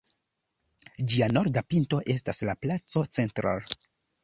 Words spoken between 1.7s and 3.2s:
pinto estas la placo